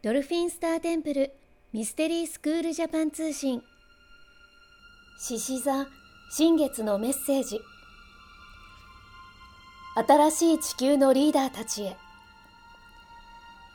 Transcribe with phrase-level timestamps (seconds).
[0.00, 1.32] ドルフィンスターテンプル
[1.72, 3.64] ミステリースクールジャパン通信。
[5.18, 5.88] 獅子座
[6.30, 7.58] 新月のメッセージ。
[9.96, 11.96] 新しい地球のリーダーたちへ。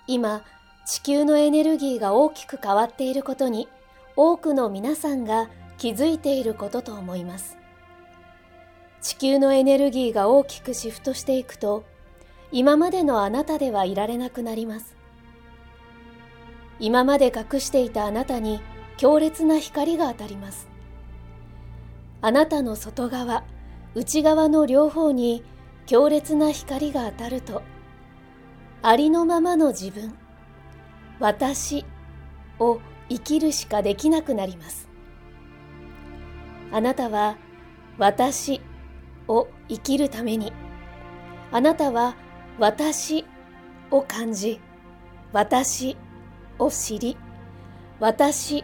[0.08, 0.46] 今
[0.88, 3.68] 地球のエネルギーが大きく変わっていることに
[4.16, 7.58] 多くの皆さんが気づいていることと思います。
[9.02, 11.84] 地球のエネルギーが大きくシフトしていくと
[12.54, 15.03] 今までのあなたではいられなくなります。
[16.84, 18.60] 今まで隠していたあなたに
[18.98, 20.68] 強烈な光が当たります。
[22.20, 23.46] あなたの外側
[23.96, 25.46] 内側の両方に
[25.86, 27.62] 強烈な光が当たると
[28.82, 30.14] ありのままの自分
[31.22, 31.86] 私
[32.60, 34.90] を生きるしかできなくなります。
[36.70, 37.38] あなたは
[37.98, 38.60] 私
[39.30, 40.52] を生きるために
[41.50, 42.18] あなたは
[42.60, 43.24] 私
[43.90, 44.60] を感じ
[45.32, 46.13] 私を
[46.60, 47.18] を知り
[48.00, 48.64] 私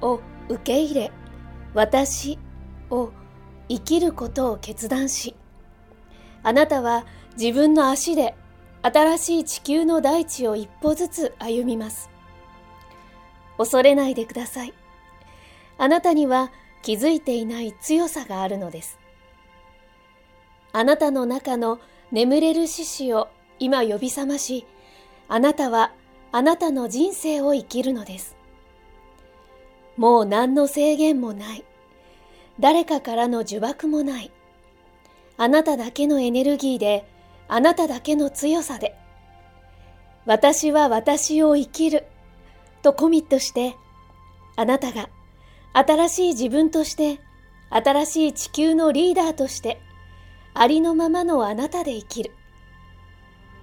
[0.00, 1.12] を受け入れ
[1.74, 2.38] 私
[2.90, 3.10] を
[3.68, 5.34] 生きることを決断し
[6.42, 7.04] あなたは
[7.36, 8.34] 自分の足で
[8.82, 12.08] 新しい地球の大地を一歩ずつ歩みます。
[13.58, 14.72] 恐れないでください。
[15.76, 18.98] あなたには気づいていない強さがあるのです。
[20.72, 21.80] あなたの中の
[22.12, 23.28] 眠れる獅子を
[23.58, 24.66] 今呼び覚まし
[25.26, 25.92] あなたは
[26.36, 28.36] あなたの人生を生きるのです。
[29.96, 31.64] もう何の制限もない。
[32.60, 34.30] 誰かからの呪縛もない。
[35.38, 37.08] あなただけのエネルギーで、
[37.48, 38.94] あなただけの強さで、
[40.26, 42.04] 私は私を生きる
[42.82, 43.74] とコミットして、
[44.56, 45.08] あなたが
[45.72, 47.18] 新しい自分として、
[47.70, 49.80] 新しい地球のリーダーとして、
[50.52, 52.32] ありのままのあなたで生きる。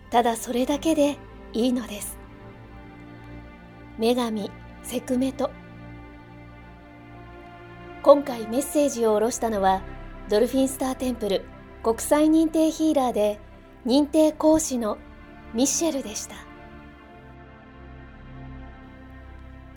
[0.09, 1.17] ただそれだけで
[1.53, 2.22] いいのです。
[3.99, 4.49] 女神
[4.81, 5.51] セクメト。
[8.01, 9.83] 今回メッセージを下ろしたのは
[10.29, 11.45] ドルフィンスターテンプル
[11.83, 13.39] 国際認定ヒーラーで
[13.85, 14.97] 認定講師の
[15.53, 16.35] ミッシェルでした。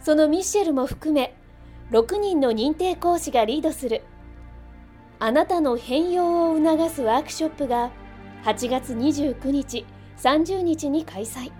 [0.00, 1.34] そのミッシェルも含め
[1.90, 4.02] 6人の認定講師がリードする。
[5.18, 7.90] あなたの変容を促すワークショップが
[8.44, 9.84] 8月29日
[10.16, 11.52] 30日に開催。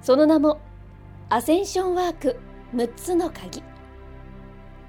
[0.00, 0.58] その名も
[1.28, 2.36] アセンションワーク
[2.72, 3.60] 6つの鍵。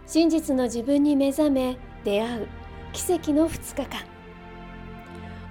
[0.05, 2.47] 真実の自分に目覚め出会う。
[2.93, 4.05] 奇跡の2日間。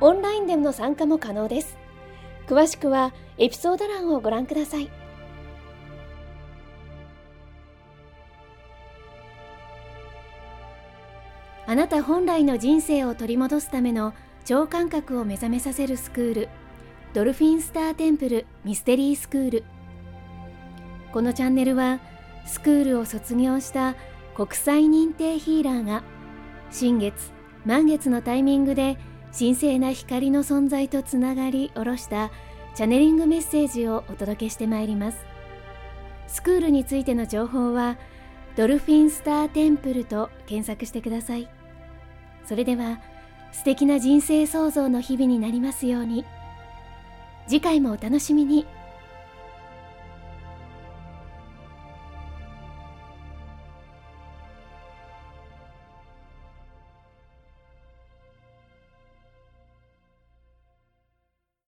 [0.01, 1.77] オンラインでの参加も可能です。
[2.47, 4.89] 詳しくはエピソード欄をご覧ください。
[11.67, 14.15] あなた本来の人生を取り戻すための
[14.45, 16.49] 超感覚を目覚めさせるスクール。
[17.13, 19.65] ドルフィンスターテンプルミステリースクール。
[21.12, 22.00] このチャンネルは
[22.44, 23.94] スクールを卒業した
[24.34, 26.03] 国際認定ヒーラーが
[26.71, 27.33] 新月
[27.65, 28.99] 満月のタイミングで
[29.37, 32.31] 神聖な光の存在とつながり下ろした
[32.75, 35.19] チャネリングメッセージをお届けしてまいります。
[36.28, 37.97] スクールについての情報は
[38.56, 41.49] ドルフィンスターテンプルと検索してください。
[42.45, 43.00] それでは
[43.53, 46.25] 素敵な人生創造の日々になりますように。
[47.49, 48.66] 次回もお楽しみに。